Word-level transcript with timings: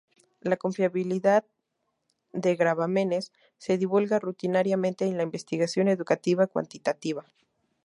La 0.41 0.57
confiabilidad 0.57 1.45
de 2.33 2.55
gravámenes 2.55 3.31
se 3.59 3.77
divulga 3.77 4.17
rutinariamente 4.17 5.05
en 5.05 5.15
la 5.15 5.21
investigación 5.21 5.89
educativa 5.89 6.47
cuantitativa. 6.47 7.23